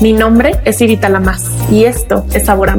[0.00, 2.70] Mi nombre es Irita Lamas y esto es Sabor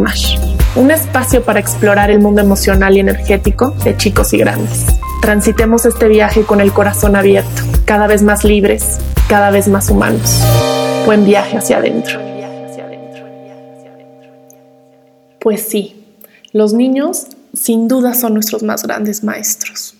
[0.75, 4.87] un espacio para explorar el mundo emocional y energético de chicos y grandes.
[5.21, 8.97] Transitemos este viaje con el corazón abierto, cada vez más libres,
[9.29, 10.41] cada vez más humanos.
[11.05, 12.19] Buen viaje hacia adentro.
[15.39, 16.04] Pues sí,
[16.54, 19.93] los niños sin duda son nuestros más grandes maestros.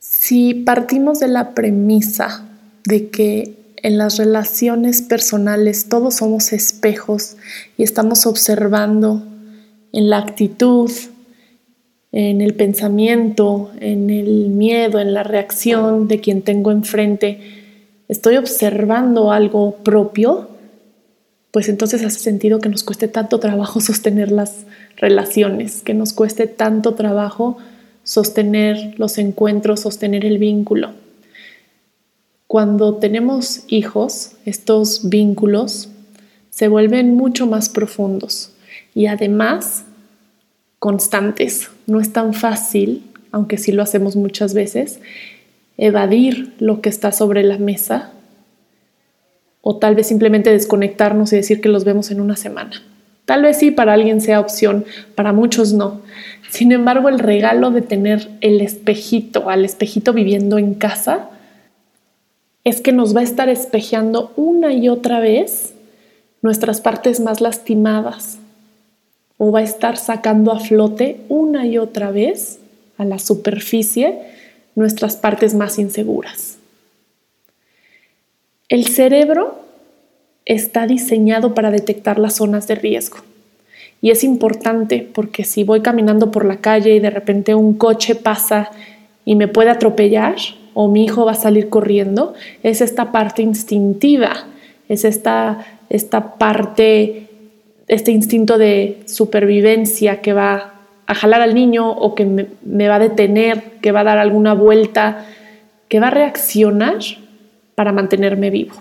[0.00, 2.44] Si partimos de la premisa
[2.84, 7.36] de que en las relaciones personales todos somos espejos
[7.76, 9.22] y estamos observando
[9.92, 10.90] en la actitud,
[12.12, 17.40] en el pensamiento, en el miedo, en la reacción de quien tengo enfrente,
[18.08, 20.48] estoy observando algo propio,
[21.50, 24.64] pues entonces hace sentido que nos cueste tanto trabajo sostener las
[24.96, 27.58] relaciones, que nos cueste tanto trabajo
[28.02, 31.05] sostener los encuentros, sostener el vínculo.
[32.46, 35.88] Cuando tenemos hijos, estos vínculos
[36.50, 38.52] se vuelven mucho más profundos
[38.94, 39.84] y además
[40.78, 41.70] constantes.
[41.86, 43.02] No es tan fácil,
[43.32, 45.00] aunque sí lo hacemos muchas veces,
[45.76, 48.12] evadir lo que está sobre la mesa
[49.60, 52.82] o tal vez simplemente desconectarnos y decir que los vemos en una semana.
[53.24, 54.84] Tal vez sí para alguien sea opción,
[55.16, 56.00] para muchos no.
[56.48, 61.30] Sin embargo, el regalo de tener el espejito, al espejito viviendo en casa,
[62.66, 65.72] es que nos va a estar espejeando una y otra vez
[66.42, 68.38] nuestras partes más lastimadas
[69.38, 72.58] o va a estar sacando a flote una y otra vez
[72.98, 74.18] a la superficie
[74.74, 76.58] nuestras partes más inseguras.
[78.68, 79.60] El cerebro
[80.44, 83.18] está diseñado para detectar las zonas de riesgo.
[84.00, 88.16] Y es importante porque si voy caminando por la calle y de repente un coche
[88.16, 88.72] pasa
[89.24, 90.34] y me puede atropellar,
[90.78, 94.44] o mi hijo va a salir corriendo, es esta parte instintiva,
[94.90, 97.28] es esta, esta parte,
[97.88, 100.74] este instinto de supervivencia que va
[101.06, 104.18] a jalar al niño o que me, me va a detener, que va a dar
[104.18, 105.24] alguna vuelta,
[105.88, 106.98] que va a reaccionar
[107.74, 108.74] para mantenerme vivo.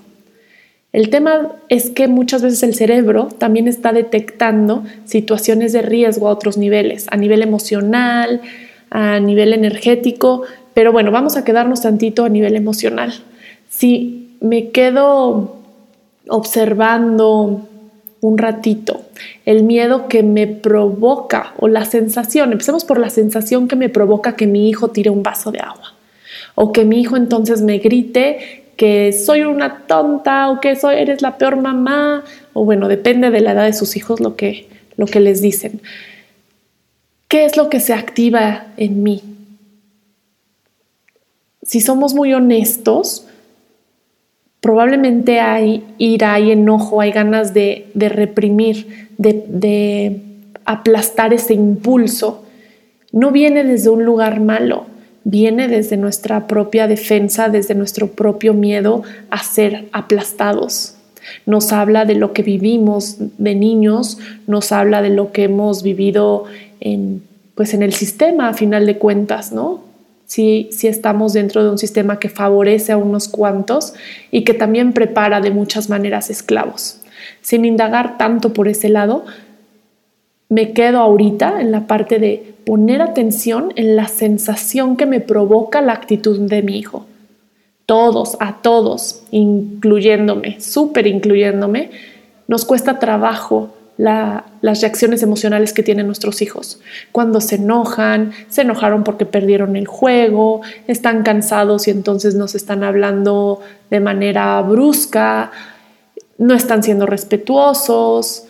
[0.91, 6.31] El tema es que muchas veces el cerebro también está detectando situaciones de riesgo a
[6.31, 8.41] otros niveles, a nivel emocional,
[8.89, 10.43] a nivel energético,
[10.75, 13.13] pero bueno, vamos a quedarnos tantito a nivel emocional.
[13.69, 15.55] Si me quedo
[16.27, 17.69] observando
[18.19, 19.01] un ratito
[19.45, 24.35] el miedo que me provoca o la sensación, empecemos por la sensación que me provoca
[24.35, 25.93] que mi hijo tire un vaso de agua
[26.55, 31.21] o que mi hijo entonces me grite que soy una tonta o que soy eres
[31.21, 35.05] la peor mamá o bueno, depende de la edad de sus hijos lo que lo
[35.05, 35.81] que les dicen.
[37.29, 39.34] ¿Qué es lo que se activa en mí?
[41.65, 43.25] Si somos muy honestos,
[44.61, 50.21] probablemente hay ira, hay enojo, hay ganas de, reprimir, de, de
[50.63, 52.45] aplastar ese impulso.
[53.11, 54.85] No viene desde un lugar malo,
[55.23, 60.95] viene desde nuestra propia defensa, desde nuestro propio miedo a ser aplastados.
[61.47, 66.45] Nos habla de lo que vivimos de niños, nos habla de lo que hemos vivido
[66.79, 67.23] en,
[67.55, 69.84] pues en el sistema a final de cuentas, ¿no?
[70.25, 73.93] Si, estamos dentro de un sistema que favorece a unos cuantos
[74.31, 77.01] y que también prepara de muchas maneras esclavos.
[77.41, 79.25] Sin indagar tanto por ese lado,
[80.49, 85.81] me quedo ahorita en la parte de poner atención en la sensación que me provoca
[85.81, 87.05] la actitud de mi hijo.
[87.85, 91.91] Todos, a todos, incluyéndome, súper incluyéndome,
[92.47, 96.81] nos cuesta trabajo las reacciones emocionales que tienen nuestros hijos.
[97.11, 102.83] Cuando se enojan, se enojaron porque perdieron el juego, están cansados y entonces nos están
[102.83, 105.51] hablando de manera brusca,
[106.37, 108.45] no están siendo respetuosos,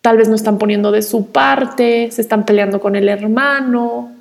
[0.00, 4.12] tal vez no están poniendo de su parte, se están peleando con el hermano,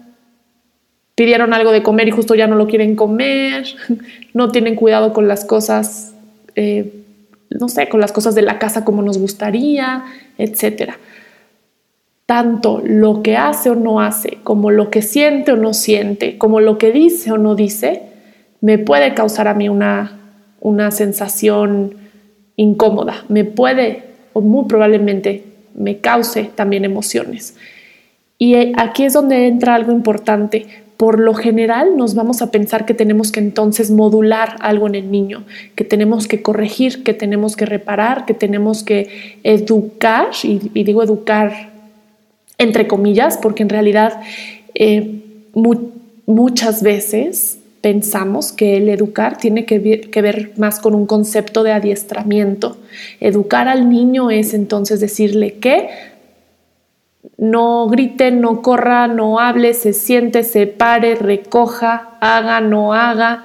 [1.15, 3.65] pidieron algo de comer y justo ya no lo quieren comer,
[4.33, 6.13] no tienen cuidado con las cosas.
[6.55, 7.02] Eh,
[7.59, 10.03] no sé, con las cosas de la casa como nos gustaría,
[10.37, 10.97] etcétera.
[12.25, 16.59] Tanto lo que hace o no hace, como lo que siente o no siente, como
[16.59, 18.03] lo que dice o no dice,
[18.61, 20.19] me puede causar a mí una,
[20.61, 21.95] una sensación
[22.55, 24.03] incómoda, me puede
[24.33, 25.43] o muy probablemente
[25.75, 27.55] me cause también emociones.
[28.37, 32.93] Y aquí es donde entra algo importante por lo general nos vamos a pensar que
[32.93, 35.43] tenemos que entonces modular algo en el niño,
[35.75, 41.71] que tenemos que corregir, que tenemos que reparar, que tenemos que educar, y, digo educar
[42.57, 44.21] entre comillas, porque en realidad
[44.75, 45.21] eh,
[46.25, 49.77] muchas veces pensamos que el educar tiene que
[50.21, 52.77] ver, más con un concepto de adiestramiento.
[53.19, 55.89] Educar al niño es entonces decirle que
[57.37, 63.43] no grite, no corra, no hable, se siente, se pare, recoja, haga, no haga,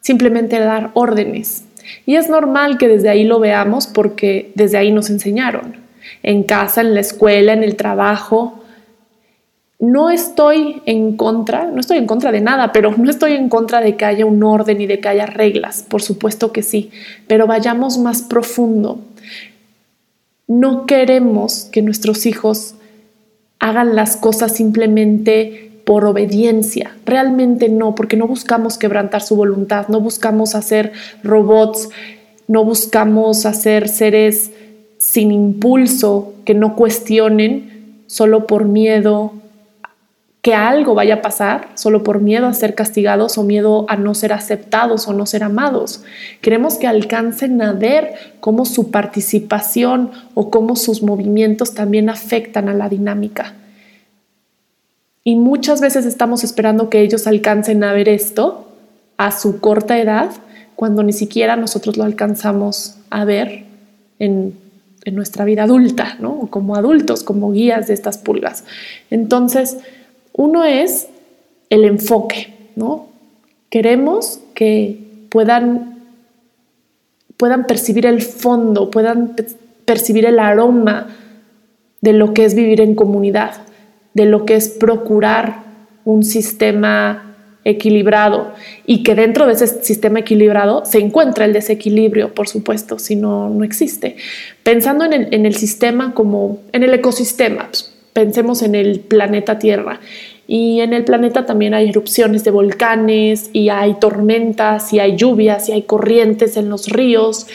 [0.00, 1.64] simplemente dar órdenes.
[2.06, 5.76] Y es normal que desde ahí lo veamos porque desde ahí nos enseñaron,
[6.22, 8.60] en casa, en la escuela, en el trabajo.
[9.78, 13.80] No estoy en contra, no estoy en contra de nada, pero no estoy en contra
[13.80, 16.90] de que haya un orden y de que haya reglas, por supuesto que sí,
[17.26, 19.00] pero vayamos más profundo.
[20.46, 22.76] No queremos que nuestros hijos
[23.58, 26.96] hagan las cosas simplemente por obediencia.
[27.04, 30.92] Realmente no, porque no buscamos quebrantar su voluntad, no buscamos hacer
[31.22, 31.90] robots,
[32.48, 34.50] no buscamos hacer seres
[34.98, 39.32] sin impulso, que no cuestionen solo por miedo
[40.44, 44.14] que algo vaya a pasar, solo por miedo a ser castigados o miedo a no
[44.14, 46.04] ser aceptados o no ser amados.
[46.42, 52.74] Queremos que alcancen a ver cómo su participación o cómo sus movimientos también afectan a
[52.74, 53.54] la dinámica.
[55.24, 58.68] Y muchas veces estamos esperando que ellos alcancen a ver esto
[59.16, 60.30] a su corta edad,
[60.76, 63.64] cuando ni siquiera nosotros lo alcanzamos a ver
[64.18, 64.62] en,
[65.10, 66.48] nuestra vida adulta, ¿no?
[66.50, 68.64] como adultos, como guías de estas pulgas.
[69.10, 69.78] Entonces,
[70.34, 71.08] uno es
[71.70, 73.08] el enfoque, ¿no?
[73.70, 74.98] Queremos que
[75.30, 76.02] puedan,
[77.36, 79.34] puedan percibir el fondo, puedan
[79.86, 81.08] percibir el aroma
[82.02, 83.64] de lo que es vivir en comunidad
[84.14, 85.62] de lo que es procurar
[86.04, 87.34] un sistema
[87.64, 88.52] equilibrado
[88.86, 93.48] y que dentro de ese sistema equilibrado se encuentra el desequilibrio, por supuesto, si no,
[93.48, 94.16] no existe.
[94.62, 100.00] Pensando en el, sistema como en el ecosistema, pues, pensemos en el planeta Tierra.
[100.46, 105.68] Y en el planeta también hay erupciones de volcanes y hay tormentas y hay lluvias
[105.68, 107.46] y hay corrientes en los ríos.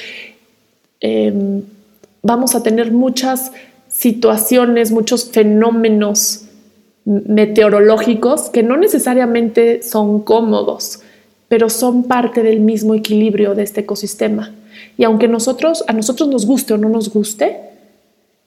[0.99, 1.63] Em,
[2.21, 3.51] vamos a tener muchas
[3.87, 6.45] situaciones, muchos fenómenos
[7.05, 11.01] meteorológicos que no necesariamente son cómodos,
[11.47, 14.53] pero son parte del mismo equilibrio de este ecosistema.
[14.97, 15.83] Y aunque a nosotros
[16.27, 17.61] nos guste o no nos guste,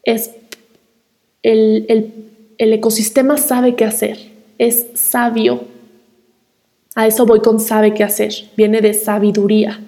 [0.05, 0.33] es
[1.43, 1.87] el,
[2.59, 4.19] el ecosistema sabe qué hacer,
[4.59, 5.65] es sabio.
[6.95, 9.81] A eso voy con sabe qué hacer, viene de sabiduría.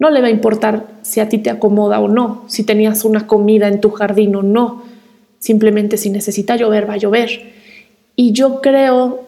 [0.00, 3.28] No le va a importar si a ti te acomoda o no, si tenías una
[3.28, 4.82] comida en tu jardín o no.
[5.38, 7.52] Simplemente si necesita llover, va a llover.
[8.16, 9.26] Y yo creo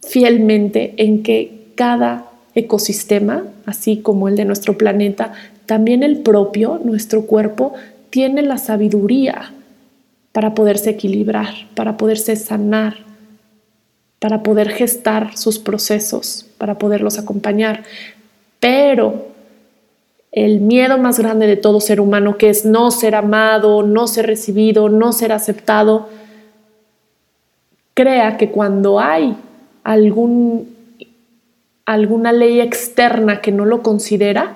[0.00, 5.34] fielmente en que cada ecosistema, así como el de nuestro planeta,
[5.66, 7.74] también el propio, nuestro cuerpo,
[8.08, 9.52] tiene la sabiduría
[10.32, 12.98] para poderse equilibrar, para poderse sanar,
[14.18, 17.84] para poder gestar sus procesos, para poderlos acompañar.
[18.60, 19.28] Pero
[20.32, 24.26] el miedo más grande de todo ser humano, que es no ser amado, no ser
[24.26, 26.08] recibido, no ser aceptado,
[27.94, 29.36] crea que cuando hay
[29.82, 30.76] algún,
[31.84, 34.54] alguna ley externa que no lo considera,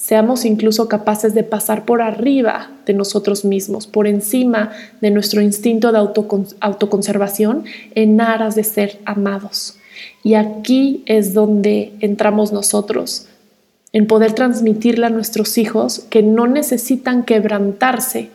[0.00, 4.72] seamos incluso capaces de pasar por arriba de nosotros mismos, por encima
[5.02, 9.76] de nuestro instinto de autoconservación en aras de ser amados.
[10.24, 13.26] Y aquí es donde entramos nosotros,
[13.92, 18.30] en poder transmitirle a nuestros hijos que no necesitan quebrantarse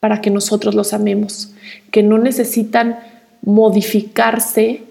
[0.00, 1.52] para que nosotros los amemos,
[1.92, 2.98] que no necesitan
[3.42, 4.82] modificarse.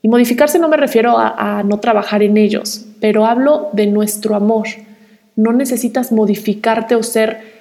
[0.00, 4.66] Y modificarse no me refiero a, no trabajar en ellos, pero hablo de nuestro amor.
[5.36, 7.54] No necesitas modificarte o ser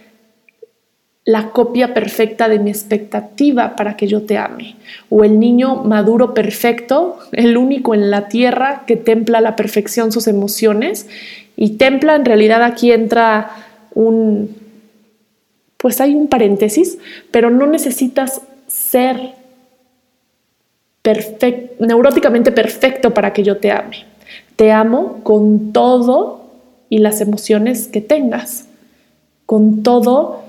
[1.26, 4.76] la copia perfecta de mi expectativa para que yo te ame.
[5.10, 10.12] O el niño maduro perfecto, el único en la tierra que templa a la perfección
[10.12, 11.08] sus emociones.
[11.56, 13.52] Y templa, en realidad aquí entra
[13.94, 14.54] un,
[15.78, 16.98] pues hay un paréntesis,
[17.32, 19.36] pero no necesitas ser
[21.80, 24.06] neuróticamente perfecto para que yo te ame.
[24.56, 26.43] Te amo con todo
[26.94, 28.66] y las emociones que tengas,
[29.48, 30.44] con todo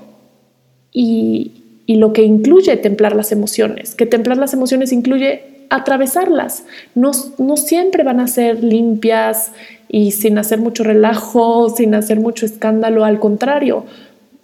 [0.91, 1.53] y,
[1.87, 6.63] lo que incluye templar las emociones, que templar las emociones incluye atravesarlas.
[6.93, 7.09] No,
[7.39, 9.53] no siempre van a ser limpias
[9.89, 13.85] y sin hacer mucho relajo, sin hacer mucho escándalo, al contrario,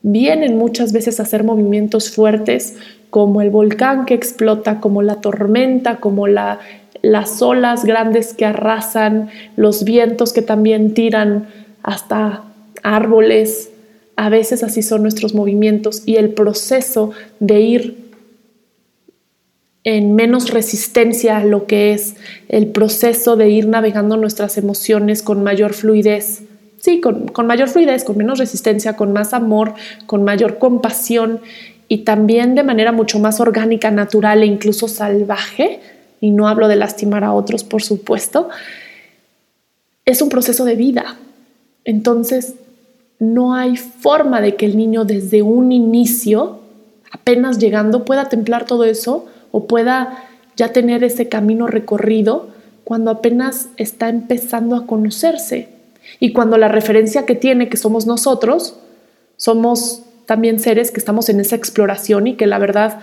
[0.01, 2.77] vienen muchas veces a hacer movimientos fuertes
[3.11, 6.57] como el volcán que explota, como la tormenta, como la,
[7.03, 12.43] las olas grandes que arrasan, los vientos que también tiran hasta
[12.83, 13.71] árboles.
[14.15, 18.11] A veces así son nuestros movimientos y el proceso de ir
[19.83, 22.15] en menos resistencia a lo que es
[22.49, 26.43] el proceso de ir navegando nuestras emociones con mayor fluidez.
[26.79, 29.73] Sí, con, con mayor fluidez, con menos resistencia, con más amor,
[30.07, 31.41] con mayor compasión
[31.87, 35.81] y también de manera mucho más orgánica, natural e incluso salvaje,
[36.21, 38.47] y no hablo de lastimar a otros, por supuesto,
[40.05, 41.17] es un proceso de vida.
[41.85, 42.55] Entonces,
[43.19, 46.59] no hay forma de que el niño desde un inicio,
[47.11, 52.49] apenas llegando, pueda templar todo eso o pueda ya tener ese camino recorrido
[52.83, 55.69] cuando apenas está empezando a conocerse.
[56.19, 58.75] Y cuando la referencia que tiene, que somos nosotros,
[59.37, 62.99] somos también seres que estamos en esa exploración y que la verdad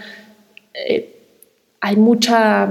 [0.75, 1.17] eh,
[1.81, 2.69] hay mucha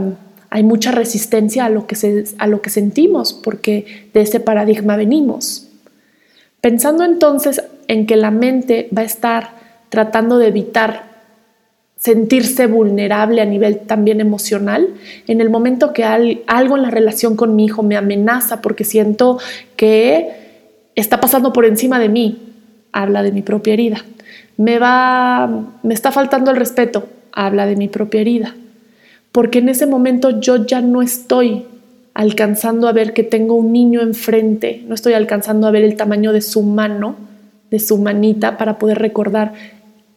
[0.50, 4.96] hay mucha resistencia a lo, que se, a lo que sentimos, porque de ese paradigma
[4.96, 5.67] venimos.
[6.62, 9.52] Pensando entonces en que la mente va a estar
[9.90, 11.08] tratando de evitar
[11.98, 14.88] sentirse vulnerable a nivel también emocional,
[15.28, 19.40] en el momento que algo en la relación con mi hijo me amenaza porque siento
[19.76, 22.54] que está pasando por encima de mí,
[22.92, 24.06] habla de mi propia herida.
[24.58, 25.50] Me va
[25.84, 28.56] me está faltando el respeto, habla de mi propia herida
[29.38, 31.68] porque en ese momento yo ya no estoy
[32.18, 36.34] alcanzando a ver que tengo un niño enfrente, no estoy alcanzando a ver el tamaño
[36.34, 37.16] de su mano,
[37.70, 39.54] de su manita, para poder recordar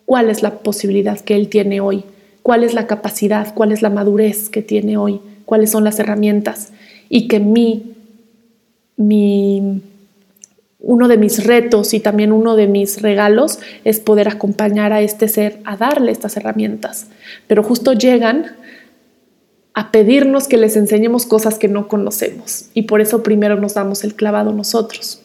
[0.07, 2.05] cuál es la posibilidad que él tiene hoy,
[2.41, 6.73] cuál es la capacidad, cuál es la madurez que tiene hoy, cuáles son las herramientas
[7.11, 7.93] y que mi,
[8.97, 9.83] mi
[10.79, 15.29] uno de mis retos y también uno de mis regalos es poder acompañar a este
[15.29, 17.09] ser a darle estas herramientas.
[17.47, 18.57] Pero justo llegan
[19.81, 24.05] a pedirnos que les enseñemos cosas que no conocemos y por eso primero nos damos
[24.05, 25.23] el clavado nosotros.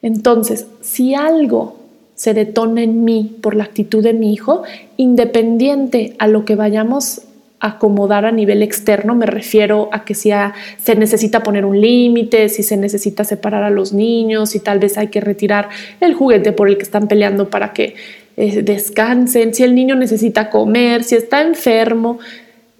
[0.00, 1.76] Entonces, si algo
[2.14, 4.62] se detona en mí por la actitud de mi hijo,
[4.96, 7.24] independiente a lo que vayamos
[7.60, 10.30] a acomodar a nivel externo, me refiero a que si
[10.78, 14.96] se necesita poner un límite, si se necesita separar a los niños, si tal vez
[14.96, 15.68] hay que retirar
[16.00, 17.96] el juguete por el que están peleando para que
[18.38, 22.18] eh, descansen, si el niño necesita comer, si está enfermo,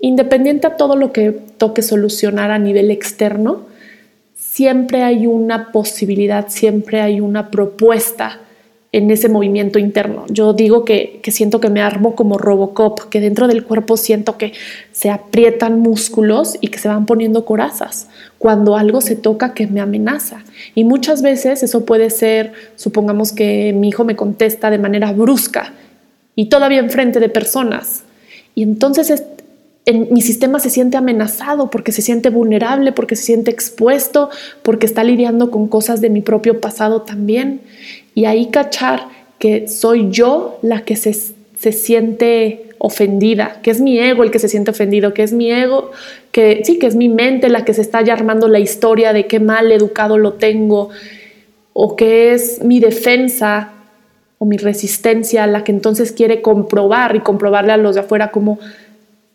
[0.02, 3.62] independiente a todo lo que toque solucionar a nivel externo,
[4.34, 8.40] siempre hay una posibilidad, siempre hay una propuesta
[8.90, 10.26] en ese movimiento interno.
[10.28, 14.52] Yo digo que, siento que me armo como Robocop, que dentro del cuerpo siento que
[14.90, 19.80] se aprietan músculos y que se van poniendo corazas cuando algo se toca que me
[19.80, 20.42] amenaza.
[20.74, 25.72] Y muchas veces eso puede ser, supongamos que mi hijo me contesta de manera brusca
[26.34, 28.02] y todavía enfrente de personas.
[28.54, 29.22] Y entonces
[29.86, 34.30] mi sistema se siente amenazado, porque se siente vulnerable, porque se siente expuesto,
[34.62, 37.60] porque está lidiando con cosas de mi propio pasado también.
[38.14, 39.08] Y ahí cachar
[39.38, 44.38] que soy yo la que se, se siente ofendida, que es mi ego el que
[44.38, 45.90] se siente ofendido, que es mi ego,
[46.30, 49.26] que sí, que es mi mente la que se está ya armando la historia de
[49.26, 50.90] qué mal educado lo tengo,
[51.72, 53.72] o que es mi defensa
[54.38, 58.58] o mi resistencia la que entonces quiere comprobar y comprobarle a los de afuera como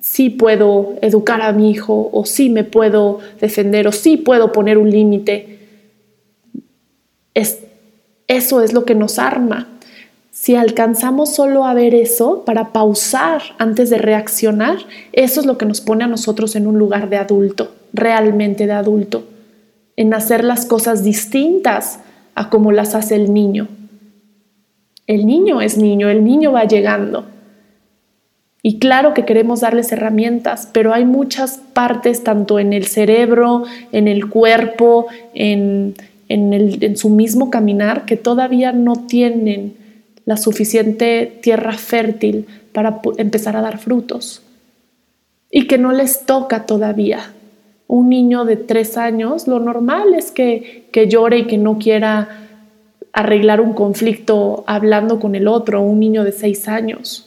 [0.10, 4.78] sí puedo educar a mi hijo o sí me puedo defender o sí puedo poner
[4.78, 5.60] un límite.
[7.34, 7.60] Es,
[8.30, 9.68] eso es lo que nos arma.
[10.32, 14.78] Si alcanzamos solo a ver eso para pausar antes de reaccionar,
[15.12, 18.72] eso es lo que nos pone a nosotros en un lugar de adulto, realmente de
[18.72, 19.26] adulto,
[19.98, 22.00] en hacer las cosas distintas
[22.34, 23.68] a como las hace el niño.
[25.06, 27.26] El niño es niño, el niño va llegando
[28.68, 34.10] y claro que queremos darles herramientas, pero hay muchas partes, tanto en el cerebro, en
[34.10, 35.96] el cuerpo, en,
[36.98, 39.78] su mismo caminar, que todavía no tienen
[40.26, 44.42] la suficiente tierra fértil para empezar a dar frutos.
[45.50, 47.32] Y que no les toca todavía.
[47.88, 52.50] Un niño de tres años, lo normal es que, que llore y que no quiera
[53.14, 57.27] arreglar un conflicto hablando con el otro, un niño de seis años.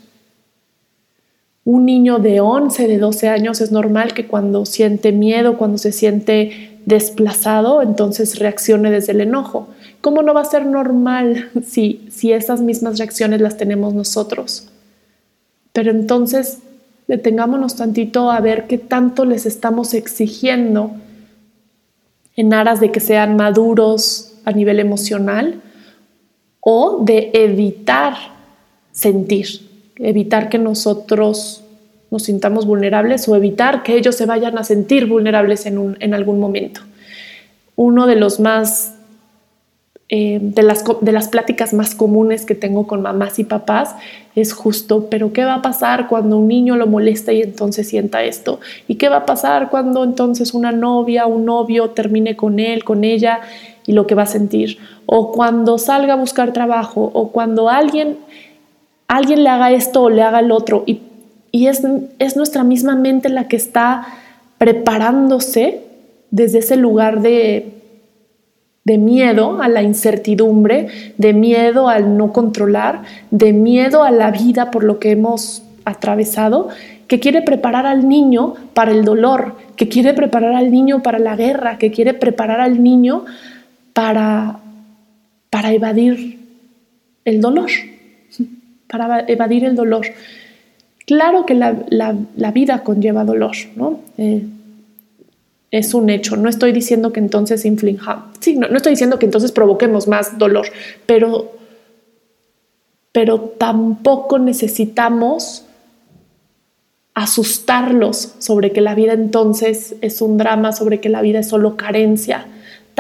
[1.65, 5.93] Un niño de 11, de 12 años es normal que cuando siente miedo, cuando se
[5.93, 9.69] siente desplazado, entonces reaccione desde el enojo.
[10.01, 14.69] ¿Cómo no va a ser normal si, si esas mismas reacciones las tenemos nosotros?
[15.73, 16.59] Pero entonces
[17.07, 20.93] detengámonos tantito a ver qué tanto les estamos exigiendo
[22.37, 25.61] en aras de que sean maduros a nivel emocional
[26.61, 28.15] o de evitar
[28.93, 29.70] sentir
[30.01, 31.63] evitar que nosotros
[32.11, 36.81] nos sintamos vulnerables o evitar que ellos se vayan a sentir vulnerables en, algún momento.
[37.77, 38.95] Uno de los más
[40.09, 43.95] eh, de, las, de las pláticas más comunes que tengo con mamás y papás
[44.35, 48.25] es justo, pero ¿qué va a pasar cuando un niño lo molesta y entonces sienta
[48.25, 48.59] esto?
[48.89, 53.05] ¿Y qué va a pasar cuando entonces una novia, un novio termine con él, con
[53.05, 53.41] ella
[53.87, 54.79] y lo que va a sentir?
[55.07, 58.19] O cuando salga a buscar trabajo, o cuando alguien,
[59.17, 60.85] alguien le haga esto o le haga el otro.
[60.87, 61.03] Y,
[61.53, 61.83] y es,
[62.19, 64.07] es nuestra misma mente la que está
[64.59, 65.83] preparándose
[66.31, 67.81] desde ese lugar de
[68.85, 74.71] de miedo a la incertidumbre, de miedo al no controlar, de miedo a la vida
[74.71, 76.69] por lo que hemos atravesado,
[77.07, 81.37] que quiere preparar al niño para el dolor, que quiere preparar al niño para la
[81.37, 83.25] guerra, que quiere preparar al niño
[83.93, 84.61] para,
[85.51, 86.41] para evadir
[87.25, 87.71] el dolor,
[88.91, 90.07] para evadir el dolor.
[91.07, 94.01] Claro que la, vida conlleva dolor, ¿no?
[94.19, 94.45] Eh,
[95.71, 96.37] es un hecho.
[96.37, 100.67] No estoy diciendo que entonces inflinja, sí, no, estoy diciendo que entonces provoquemos más dolor,
[101.07, 101.53] pero,
[103.13, 105.65] pero tampoco necesitamos
[107.15, 111.77] asustarlos sobre que la vida entonces es un drama, sobre que la vida es solo
[111.77, 112.47] carencia.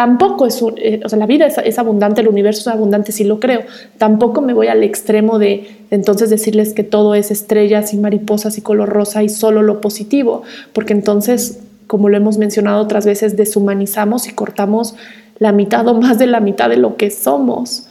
[0.01, 3.23] Tampoco es, un, eh, o sea, la vida es, abundante, el universo es abundante, sí
[3.23, 3.65] lo creo.
[3.99, 8.63] Tampoco me voy al extremo de entonces decirles que todo es estrellas y mariposas y
[8.63, 10.43] color rosa y solo lo positivo,
[10.73, 14.95] porque entonces como lo hemos mencionado otras veces, deshumanizamos y cortamos
[15.39, 17.87] la mitad o más de la mitad de lo que somos.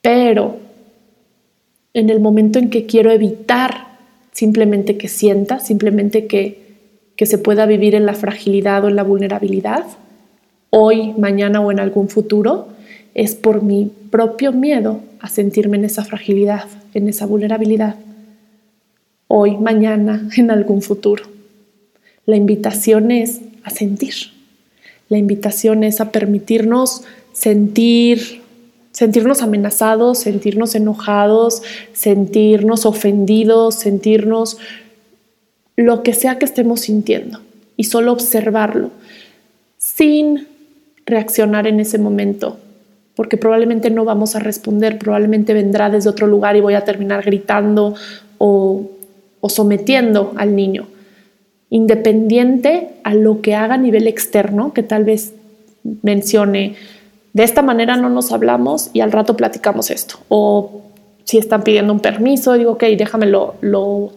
[0.00, 0.56] Pero
[1.92, 3.98] en el momento en que quiero evitar
[4.30, 6.78] simplemente que sienta, simplemente que,
[7.16, 9.84] que se pueda vivir en la fragilidad o en la vulnerabilidad,
[10.74, 12.68] hoy, mañana o en algún futuro,
[13.12, 16.64] es por mi propio miedo a sentirme en esa fragilidad,
[16.94, 17.96] en esa vulnerabilidad,
[19.28, 21.24] hoy, mañana, en algún futuro.
[22.24, 24.14] La invitación es a sentir.
[25.10, 27.02] La invitación es a permitirnos
[27.34, 28.40] sentir,
[28.92, 31.62] sentirnos amenazados, sentirnos enojados,
[31.92, 34.56] sentirnos ofendidos, sentirnos
[35.76, 37.40] lo que sea que estemos sintiendo
[37.76, 38.90] y solo observarlo
[39.76, 40.51] sin
[41.06, 42.58] reaccionar en ese momento,
[43.14, 47.24] porque probablemente no vamos a responder, probablemente vendrá desde otro lugar y voy a terminar
[47.24, 47.94] gritando
[48.38, 48.90] o,
[49.40, 50.86] o sometiendo al niño
[51.72, 55.32] independiente a lo que haga a nivel externo, que tal vez
[56.02, 56.74] mencione,
[57.32, 60.16] de esta manera no nos hablamos y al rato platicamos esto.
[60.28, 60.82] O
[61.24, 64.12] si están pidiendo un permiso, digo, ok, déjamelo, lo,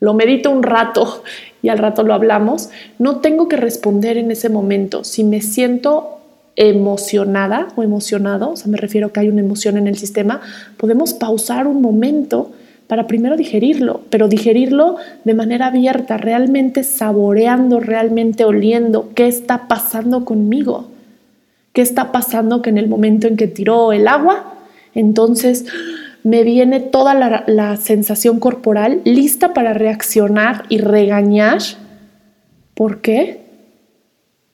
[0.00, 1.22] lo medito un rato
[1.62, 2.68] y al rato lo hablamos.
[2.98, 5.02] No tengo que responder en ese momento.
[5.02, 6.17] Si me siento
[6.60, 10.40] emocionada o emocionado, o sea, me refiero a que hay una emoción en el sistema,
[10.76, 12.50] podemos pausar un momento
[12.88, 20.24] para primero digerirlo, pero digerirlo de manera abierta, realmente saboreando, realmente oliendo qué está pasando
[20.24, 20.88] conmigo,
[21.72, 24.54] qué está pasando que en el momento en que tiró el agua,
[24.94, 25.66] entonces
[26.24, 27.14] me viene toda
[27.46, 31.60] la, sensación corporal lista para reaccionar y regañar.
[32.74, 33.47] ¿Por qué?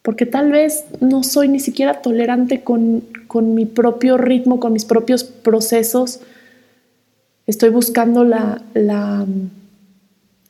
[0.04, 4.84] Porque tal vez no soy ni siquiera tolerante con, con mi propio ritmo, con mis
[4.84, 6.20] propios procesos
[7.46, 9.26] Estoy buscando la,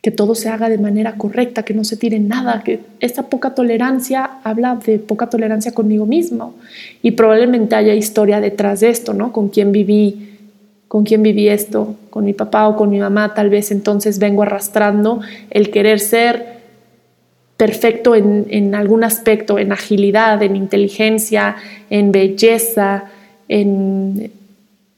[0.01, 3.55] que todo se haga de manera correcta, que no se tire nada, que esta poca
[3.55, 6.55] tolerancia habla de poca tolerancia conmigo mismo
[7.03, 9.33] y probablemente haya historia detrás de esto, ¿no?
[9.33, 10.37] Con quién viví,
[10.87, 14.43] con quién viví esto, con mi papá o con mi mamá, tal vez entonces vengo
[14.43, 16.54] arrastrando el querer ser
[17.57, 21.57] perfecto en, en algún aspecto, en agilidad, en inteligencia,
[21.91, 23.05] en belleza,
[23.49, 24.33] en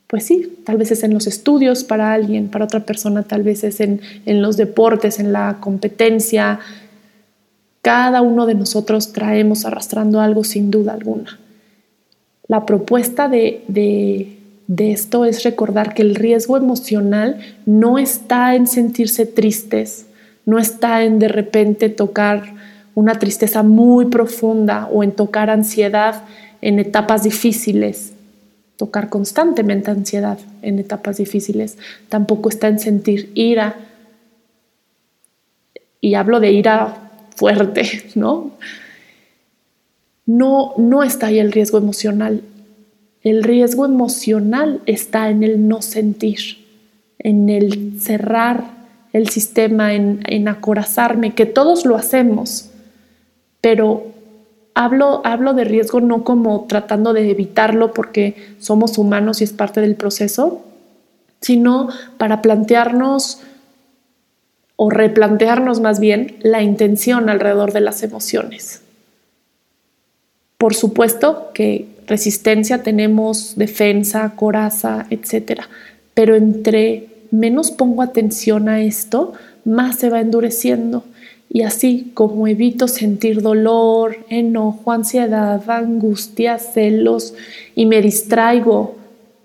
[0.06, 3.64] pues sí, tal vez es en los estudios para alguien, para otra persona tal vez
[3.64, 6.60] es en, los deportes, en la competencia.
[7.82, 11.40] Cada uno de nosotros traemos arrastrando algo sin duda alguna.
[12.46, 19.26] La propuesta de, de esto es recordar que el riesgo emocional no está en sentirse
[19.26, 20.05] tristes,
[20.46, 22.54] no está en de repente tocar
[22.94, 26.22] una tristeza muy profunda o en tocar ansiedad
[26.62, 28.14] en etapas difíciles
[28.76, 31.78] tocar constantemente ansiedad en etapas difíciles,
[32.08, 33.76] tampoco está en sentir ira.
[36.00, 38.52] Y hablo de ira fuerte, ¿no?
[40.26, 42.42] No, no está ahí el riesgo emocional.
[43.22, 46.64] El riesgo emocional está en el no sentir,
[47.18, 48.75] en el cerrar
[49.16, 52.70] el sistema, en, en acorazarme, que todos lo hacemos,
[53.60, 54.16] pero
[54.78, 59.80] Hablo, hablo de riesgo no como tratando de evitarlo porque somos humanos y es parte
[59.80, 60.66] del proceso,
[61.40, 63.40] sino para plantearnos
[64.76, 68.82] o replantearnos más bien la intención alrededor de las emociones.
[70.58, 75.62] Por supuesto que resistencia tenemos defensa, coraza, etc.
[76.12, 79.32] Pero entre menos pongo atención a esto,
[79.64, 81.04] más se va endureciendo.
[81.48, 87.34] Y así como evito sentir dolor, enojo, ansiedad, angustia, celos
[87.74, 88.96] y me distraigo,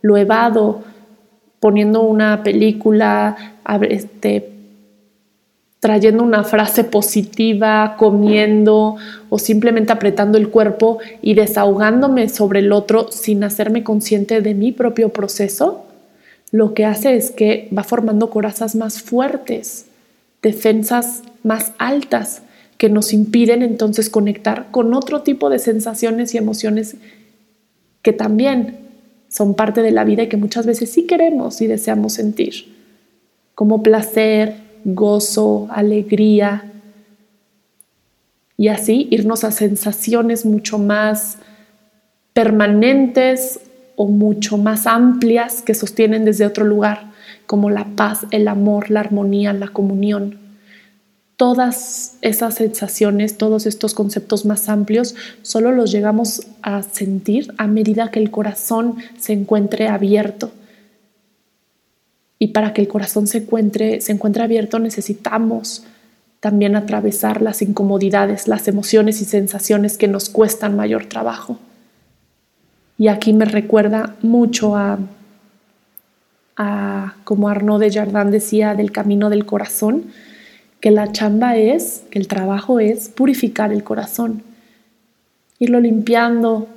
[0.02, 0.84] lo evado
[1.60, 3.36] poniendo una película,
[3.88, 4.50] este,
[5.80, 8.98] trayendo una frase positiva, comiendo
[9.30, 14.72] o simplemente apretando el cuerpo y desahogándome sobre el otro sin hacerme consciente de mi
[14.72, 15.86] propio proceso,
[16.52, 19.86] lo que hace es que va formando corazas más fuertes,
[20.42, 22.42] defensas más altas
[22.78, 26.96] que nos impiden entonces conectar con otro tipo de sensaciones y emociones
[28.02, 28.80] que también
[29.30, 32.76] son parte de la vida y que muchas veces sí queremos y deseamos sentir,
[33.56, 36.72] como placer, gozo, alegría,
[38.62, 41.40] y así irnos a sensaciones mucho más
[42.34, 43.60] permanentes
[43.96, 47.12] o mucho más amplias que sostienen desde otro lugar,
[47.46, 50.40] como la paz, el amor, la armonía, la comunión.
[51.36, 58.12] Todas esas sensaciones, todos estos conceptos más amplios, solo los llegamos a sentir a medida
[58.12, 60.52] que el corazón se encuentre abierto
[62.42, 65.84] y para que el corazón se encuentre, se encuentre abierto necesitamos
[66.40, 71.60] también atravesar las incomodidades, las emociones y sensaciones que nos cuestan mayor trabajo.
[73.02, 75.00] Y aquí me recuerda mucho a,
[76.56, 80.04] a como Arnaud de Jardin decía, del camino del corazón,
[80.80, 84.44] que la chamba es, que el trabajo es purificar el corazón,
[85.58, 86.68] irlo limpiando.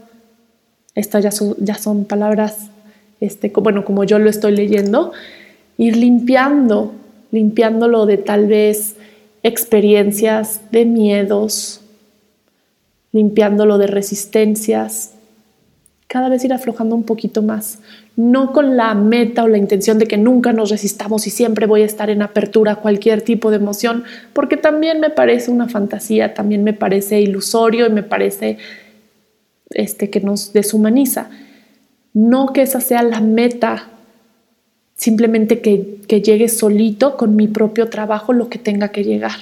[0.94, 1.24] Estas
[1.58, 2.70] ya son, palabras,
[3.20, 5.12] este, bueno, como yo lo estoy leyendo,
[5.76, 6.94] ir limpiando,
[7.32, 8.96] limpiándolo de tal vez
[9.42, 11.82] experiencias de miedos,
[13.12, 15.13] limpiándolo de resistencias,
[16.14, 17.81] cada vez ir aflojando un poquito más,
[18.14, 21.83] no con la meta o la intención de que nunca nos resistamos y siempre voy
[21.83, 26.33] a estar en apertura a cualquier tipo de emoción, porque también me parece una fantasía,
[26.33, 28.59] también me parece ilusorio y me parece
[29.70, 31.31] este que nos deshumaniza.
[32.12, 33.88] No que esa sea la meta
[34.94, 39.40] simplemente que, llegue solito con mi propio trabajo lo que tenga que llegar.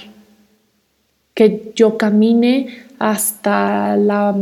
[1.34, 4.34] Que yo camine hasta la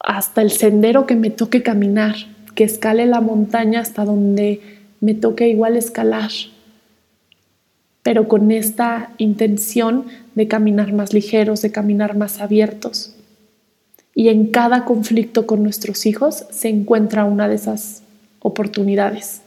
[0.00, 2.16] hasta el sendero que me toque caminar,
[2.54, 4.60] que escale la montaña hasta donde
[5.00, 6.30] me toque igual escalar,
[8.02, 13.14] pero con esta intención de caminar más ligeros, de caminar más abiertos.
[14.14, 18.02] Y en cada conflicto con nuestros hijos se encuentra una de esas
[18.40, 19.42] oportunidades.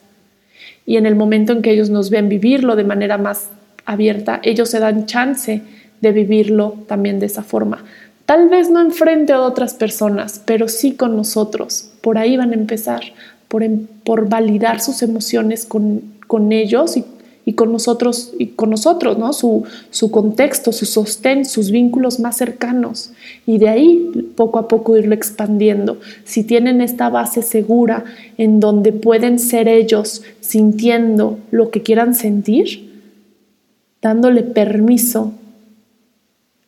[0.85, 3.49] Y en el momento en que ellos nos ven vivirlo de manera más
[3.85, 5.61] abierta, ellos se dan chance
[6.01, 7.83] de vivirlo también de esa forma.
[8.25, 11.91] Tal vez no enfrente a otras personas, pero sí con nosotros.
[12.01, 13.01] Por ahí van a empezar,
[13.47, 17.03] por, em, por validar sus emociones con, con ellos y
[17.45, 19.33] y con nosotros, y con nosotros ¿no?
[19.33, 23.11] Su, su, contexto, su sostén, sus vínculos más cercanos.
[23.45, 25.97] Y de ahí poco a poco irlo expandiendo.
[26.23, 28.05] Si tienen esta base segura
[28.37, 32.91] en donde pueden ser ellos sintiendo lo que quieran sentir,
[34.01, 35.33] dándole permiso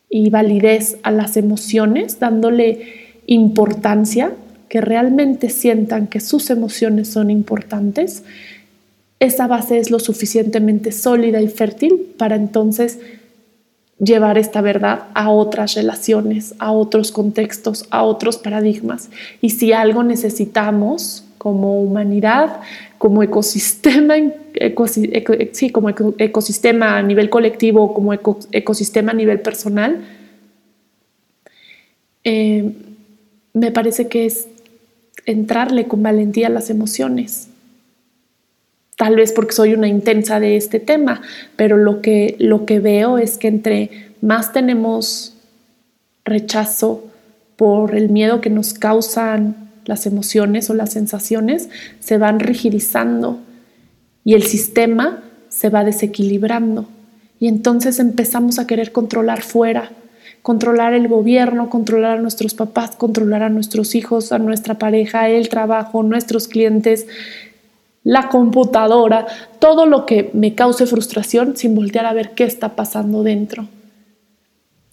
[0.10, 4.34] y validez a las emociones, dándole importancia,
[4.70, 8.24] que realmente sientan que sus emociones son importantes,
[9.20, 13.00] esa base es lo suficientemente sólida y fértil para entonces
[14.00, 19.10] llevar esta verdad a otras relaciones, a otros contextos, a otros paradigmas.
[19.42, 22.62] Y si algo necesitamos como humanidad,
[22.98, 24.16] como ecosistema,
[25.52, 30.04] sí, como ecosistema a nivel colectivo, como ecosistema a nivel personal,
[32.24, 32.72] eh,
[33.54, 34.48] me parece que es
[35.26, 37.50] entrarle con valentía a las emociones
[38.98, 41.22] tal vez porque soy una intensa de este tema,
[41.56, 45.34] pero lo que, lo que veo es que entre más tenemos
[46.24, 47.04] rechazo
[47.56, 53.40] por el miedo que nos causan las emociones o las sensaciones, se van rigidizando
[54.24, 56.88] y el sistema se va desequilibrando.
[57.40, 59.92] Y entonces empezamos a querer controlar fuera,
[60.42, 65.50] controlar el gobierno, controlar a nuestros papás, controlar a nuestros hijos, a nuestra pareja, el
[65.50, 67.08] trabajo, nuestros clientes,
[68.06, 69.26] la computadora,
[69.58, 73.68] todo lo que me cause frustración sin voltear a ver qué está pasando dentro.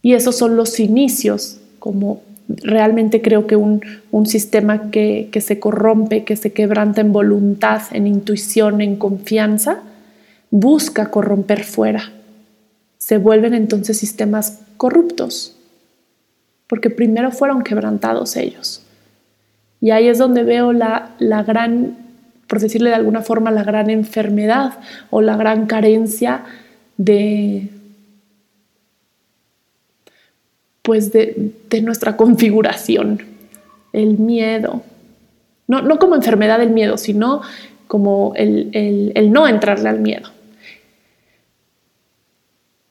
[0.01, 3.83] Y esos son los inicios, como realmente creo que un,
[4.25, 9.83] sistema que, que se corrompe, que se quebranta en voluntad, en intuición, en confianza,
[10.51, 12.13] busca corromper fuera.
[12.97, 15.55] Se vuelven entonces sistemas corruptos,
[16.67, 18.83] porque primero fueron quebrantados ellos.
[19.83, 22.02] Y ahí es donde veo la, la gran,
[22.53, 24.75] por decirle de alguna forma, la gran enfermedad
[25.09, 26.45] o la gran carencia
[26.99, 27.71] de,
[30.83, 33.23] pues de, nuestra configuración,
[33.95, 34.83] el miedo.
[35.67, 37.41] No, no, como enfermedad del miedo, sino
[37.89, 38.69] como el,
[39.15, 40.29] el no entrarle al miedo.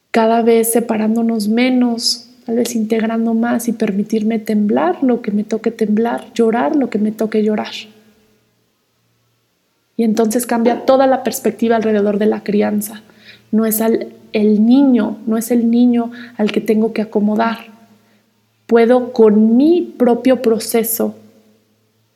[0.09, 5.69] Cada vez separándonos menos, tal vez integrando más y permitirme temblar lo que me toque
[5.69, 7.73] temblar, llorar lo que me toque llorar.
[10.01, 13.03] Y entonces cambia toda la perspectiva alrededor de la crianza.
[13.51, 17.59] No es el niño, no es el niño al que tengo que acomodar.
[18.65, 21.13] Puedo con mi propio proceso.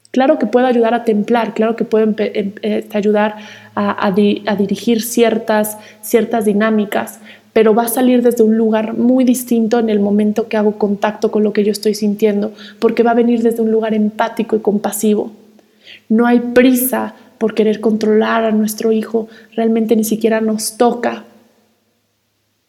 [0.10, 2.16] Claro que puedo ayudar a templar, claro que puedo em,
[2.64, 3.36] eh, ayudar
[3.76, 7.20] a, a dirigir ciertas, ciertas dinámicas,
[7.54, 11.30] pero va a salir desde un lugar muy distinto en el momento que hago contacto
[11.30, 14.60] con lo que yo estoy sintiendo, porque va a venir desde un lugar empático y
[14.62, 15.30] compasivo.
[16.10, 17.14] No hay prisa
[17.46, 21.26] por querer controlar a nuestro hijo, realmente ni siquiera nos toca.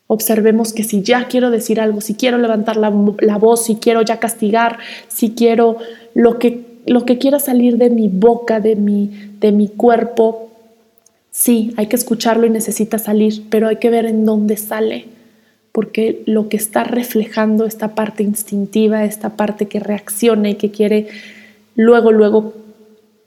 [0.07, 4.19] Observemos que si ya quiero decir algo, si quiero levantar la, voz, si quiero ya
[4.19, 4.77] castigar,
[5.09, 5.79] si quiero
[6.13, 9.11] lo que, lo que quiera salir de mi boca, de mi,
[9.41, 10.51] de mi cuerpo,
[11.31, 15.07] Sí, hay que escucharlo y necesita salir, pero hay que ver en dónde sale,
[15.73, 21.09] porque lo que está reflejando esta parte instintiva, esta parte que reacciona y que quiere
[21.77, 22.66] luego, luego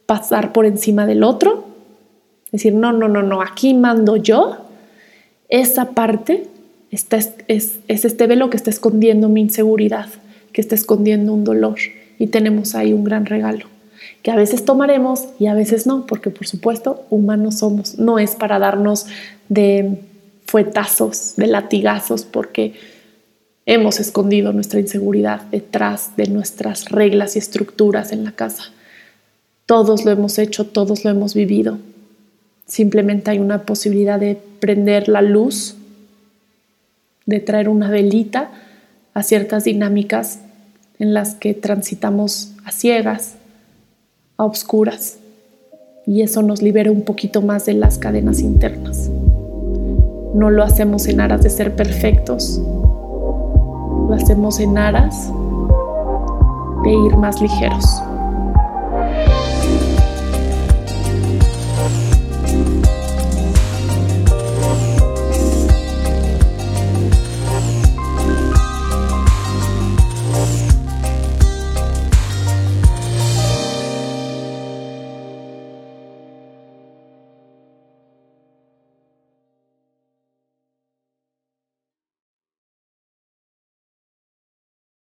[0.09, 1.65] pasar por encima del otro,
[2.51, 4.57] decir, no, no, no, no, aquí mando yo,
[5.49, 6.47] esa parte
[6.89, 10.07] está, es, es este velo que está escondiendo mi inseguridad,
[10.51, 11.77] que está escondiendo un dolor
[12.17, 13.67] y tenemos ahí un gran regalo
[14.23, 17.99] que a veces tomaremos y a veces no, porque por supuesto humanos somos.
[17.99, 19.05] No es para darnos
[19.47, 19.99] de
[20.47, 22.73] fuetazos, de latigazos, porque
[23.67, 28.73] hemos escondido nuestra inseguridad detrás de nuestras reglas y estructuras en la casa.
[29.69, 31.77] Todos lo hemos hecho, todos lo hemos vivido.
[32.65, 35.75] Simplemente hay una posibilidad de prender la luz,
[37.27, 38.49] de traer una velita
[39.13, 40.39] a ciertas dinámicas
[40.97, 43.35] en las que transitamos a ciegas
[44.37, 45.19] a obscuras
[46.07, 49.07] y eso nos libera un poquito más de las cadenas internas.
[50.33, 55.31] No lo hacemos en aras de ser perfectos, lo hacemos en aras
[56.83, 58.01] de ir más ligeros.